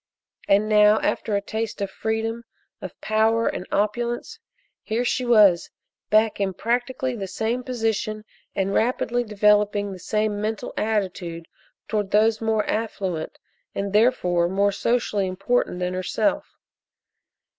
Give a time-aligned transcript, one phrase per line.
[0.47, 2.43] And now after a taste of freedom,
[2.81, 4.39] of power and opulence,
[4.81, 5.69] here she was
[6.09, 8.25] back in practically the same position
[8.55, 11.47] and rapidly developing the same mental attitude
[11.87, 13.37] towards those more affluent
[13.75, 16.45] and, therefore, more socially important than herself.